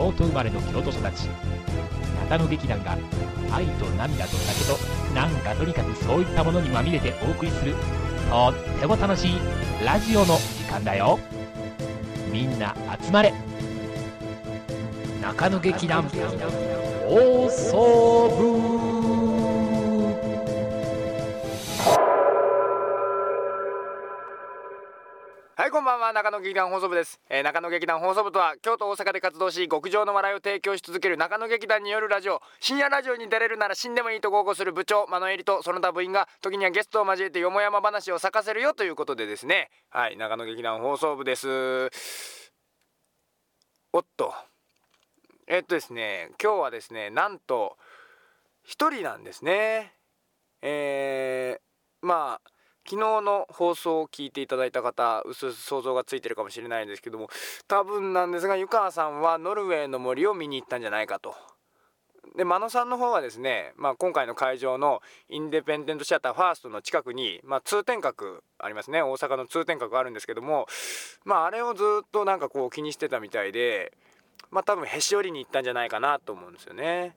[0.00, 1.28] 京都生まれの京都育ち。
[2.30, 2.96] 中野劇団が
[3.52, 7.74] 愛と涙と酒となんかとにかくそういったものにまみれてお送りする
[8.30, 9.32] とっても楽しい
[9.84, 11.18] ラジオの時間だよ。
[12.32, 13.34] みんな集まれ。
[15.20, 18.89] 中野劇団放送部。
[25.90, 32.40] ばんは中野劇団放送部です、えー中野劇団放送部とは京都大阪で活動し極上の笑いを提供し続ける中野劇団によるラジオ。
[32.60, 39.68] 深夜ラジオに出れるなら死んでもいいと豪語する部長マノエリとその他部員が時にはゲストを交えてよもやま話を咲かせるよということでですね。
[39.88, 41.48] はい中野劇団放送部です。
[43.92, 44.32] おっと。
[45.48, 47.76] えっとですね今日はですねなんと
[48.62, 49.94] 一人なんですね。
[50.62, 52.50] えー、まあ
[52.84, 57.28] 昨日の放送を聞いていただいた方うすうす想像がついてるかもしれないんですけども
[57.68, 61.34] 多分なんですが湯川さんはノルウェーの森を見に行ったんじゃないかと。
[62.36, 70.66] で真野さんの方はですね、まあ、今回の会場のインデペンデントシアターファーストの近くに、まあ、通天閣ありますね大阪の通天閣あるんですけども、
[71.24, 73.92] まあ、あれをずっとなんかこう気にしてたみたいで、
[74.52, 77.16] まあ、多分へし折りに行ったんじゃないかなと思うんですよね。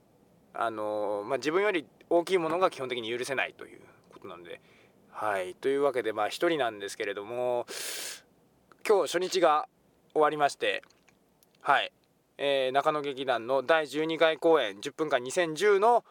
[0.55, 4.61] あのまあ、自分より大きいものが基本的に許せないということなので。
[5.15, 5.53] はい。
[5.55, 7.65] というわけでまあ一人なんですけれども
[8.85, 9.67] 今日初日が
[10.13, 10.83] 終わりまして
[11.61, 11.91] はい、
[12.37, 16.03] えー中野劇団の第12回公演10分間2010の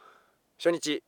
[0.56, 1.02] 初日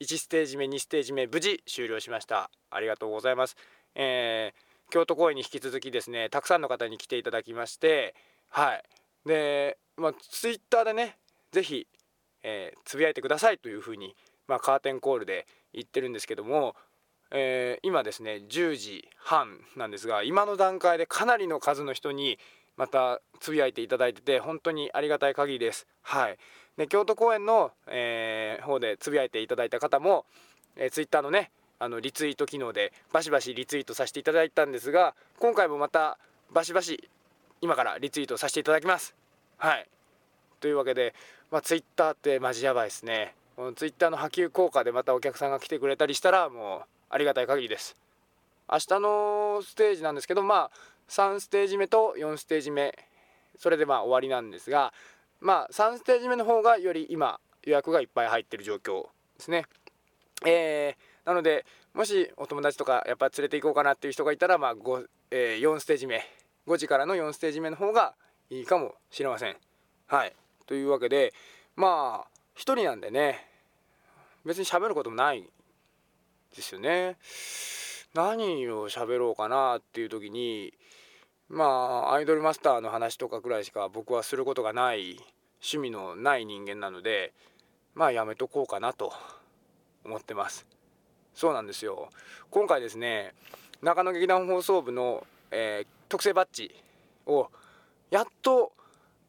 [0.00, 2.50] 1ステージ目2ステージ目無事終了しました。
[2.70, 3.56] ありがとうございます、
[3.94, 8.14] えー京都公演に引き続きですねたくさんの方に来ていただきまして
[8.50, 8.82] はい。
[9.26, 11.16] でまあツイッターでね
[11.50, 11.88] ぜひ、
[12.42, 14.14] えーつぶやいてくださいというふうに、
[14.46, 16.74] まあ、カーテンコールで言ってるんですけども、
[17.30, 22.38] えー今ですね10時半なんですが今の段階でかなりの数の人に
[22.76, 25.86] またつぶやいていただいてて本当にありがたい限りです。
[26.02, 26.38] はい、
[26.76, 30.26] で京都公演の、えー方でつぶやいていただいた方も、
[30.76, 36.18] えー、ツイッターのねあのリツイート機能でバシバシリツイートさせていただいたんですが今回もまた
[36.52, 37.08] バシバシ
[37.60, 39.14] 今からリツイートさせていただきます。
[39.56, 39.88] はい
[40.60, 41.14] というわけで、
[41.50, 43.34] まあ、ツイッターってマジやばいですね。
[43.56, 47.96] このツイッターの波及効果でまたお客さんが来てくれたりしたらもうありがたい限りです。
[48.70, 50.70] 明日のステージなんですけどまあ
[51.08, 52.96] 3ステージ目と4ステージ目
[53.58, 54.92] それでまあ終わりなんですが
[55.40, 59.66] まあ3ステージ目の方がより今予約がいっぱい入ってる状況ですね。
[60.46, 66.22] えーなのでもしお友達とかやっぱ連れて行こうかなっていう人がいたら、まあ5えー4ステージ目
[66.66, 68.14] 5時からの4ステージ目の方が
[68.50, 69.56] いいかもしれません。
[70.06, 70.34] はい
[70.66, 71.32] というわけで
[71.76, 73.46] まあ一人なんでね
[74.44, 75.44] 別に喋ることもない
[76.54, 77.16] ですよね。
[78.14, 80.72] 何を喋ろうかなっていう時に
[81.48, 85.18] まあアイドルマスターの話とかくらいしか僕はすることがない
[85.60, 87.32] 趣味のない人間なので
[87.94, 89.12] まあやめとこうかなと
[90.04, 90.66] 思ってます。
[91.34, 92.10] そうなんですよ
[92.50, 93.34] 今回ですね
[93.82, 96.72] 中野劇団放送部の、えー特製バッジ
[97.26, 97.48] を
[98.10, 98.72] やっと、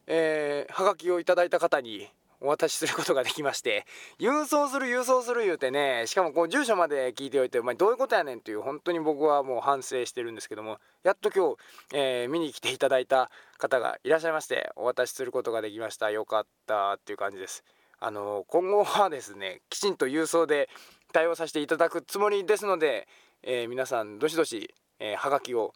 [0.06, 2.08] えー、はがきをいただいた方に
[2.40, 3.86] お渡しすることができまして
[4.18, 11.56] 郵送する郵送する言うてねしかもこう住所まで聞いておいてお前どういうことやねんっていう本当に僕はもう反省してるんですけどもやっと今日、
[11.94, 16.10] えー見に来ていただいた方がいらっしゃいましてお渡しすることができました。
[16.10, 17.64] よかったっていう感じです。
[18.00, 20.68] あの今後はですねきちんと郵送で
[21.12, 23.08] 対応させていただくつもりですので、
[23.42, 25.72] えー皆さんどしどし、えーはがきを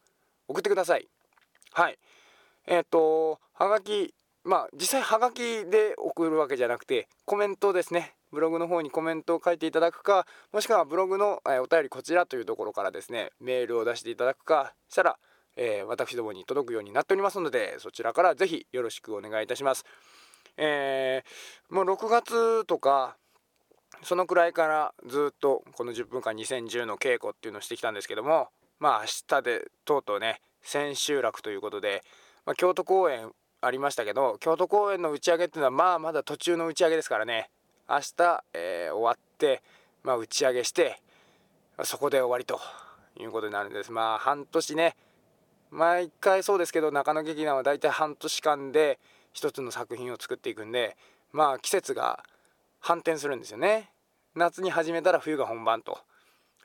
[0.49, 1.09] 送ってください。
[1.73, 1.99] はい。
[2.67, 4.13] えっ、とはがき
[4.45, 15.19] まあ実際はがきで送るわけじゃなくてコメントですねブログの方にコメントを書いていただくかもしくはブログの、えーお便りこちらというところからですねメールを出していただくかしたら、
[15.57, 19.85] えー私どもに届くようになっておりますのでそちらからぜひよろしくお願いいたします。
[20.57, 23.17] えーもう6月とか
[24.03, 28.49] そのくらいからずっとこの10分間2010の稽古っていうのをしてきたんですけども
[28.79, 32.03] まあ明日でとうとうね千秋楽ということで、
[32.47, 37.51] まあ、京都公演ありましたけど京都公演の打ち上げっていうのはまあまだ途中の打ち上げですからね。
[37.89, 39.63] 明日、えー終わって、
[40.03, 41.01] まあ、打ち上げして
[41.85, 42.61] そこで終わりと
[43.19, 43.93] いうことになるんです。
[43.93, 44.97] まあ半年ね。
[45.71, 48.99] 毎回そうですけど中野劇団は大体半年間で
[49.33, 50.97] 一つの作品を作っていくんで
[51.33, 52.25] まあ季節が
[52.81, 53.91] 反転するんですよね。
[54.35, 55.99] 夏に始めたら冬が本番と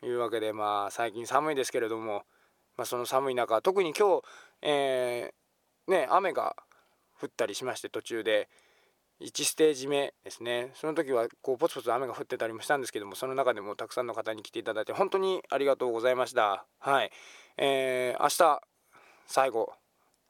[0.03, 2.23] いうわけでまあ最近寒いですけれども、
[2.77, 4.23] まあ、その寒い中特に今日、
[4.61, 5.45] えー
[5.87, 6.55] ね雨が
[7.21, 8.49] 降ったりしまして途中で。
[9.21, 10.71] 1ステージ目ですね。
[10.73, 16.65] その時はこうポツポツ雨が降ってたりもしたんですけどもその中でもたくさんの方に来ていただいて本当にありがとうございました。
[16.79, 17.11] はい、
[17.57, 18.61] えー明日
[19.27, 19.73] 最後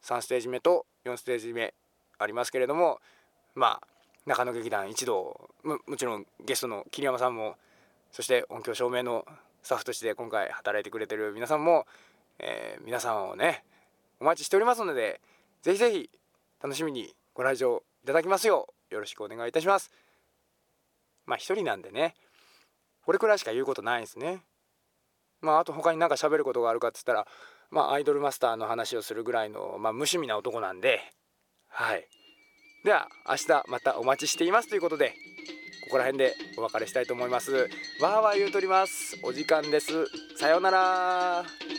[0.03, 1.73] 3ステージ目と4ステージ目
[2.19, 2.99] ありますけれども
[3.55, 3.87] まあ
[4.25, 7.55] 中野劇団一同ももちろんゲストの桐山さんも
[8.11, 9.25] そして音響照明の
[9.63, 11.85] スタッフとして今回働いてくれてる皆さんも、
[12.39, 13.63] えー、皆さんをね
[14.19, 15.21] お待ちしておりますので
[15.63, 16.09] ぜひぜひ
[16.65, 19.91] 楽しみにご来場いただきますようよろしくお願いいたします。
[21.27, 22.15] まあ一人なんでね
[23.05, 24.41] これくらいしか言うことないですね。
[25.41, 27.27] まああと他に何か喋ることがあるかっつったら
[27.69, 31.01] まあアイドルマスターの話をするぐらいの、まあ、無趣味な男なんで
[31.67, 32.07] はい。
[32.83, 35.09] では明日またお待ちしていますということで
[35.83, 37.51] ここら辺でお別れしたいと思います。
[37.51, 39.19] わーわー言うとります。
[39.23, 39.91] お時間です。
[40.39, 41.74] さようなら。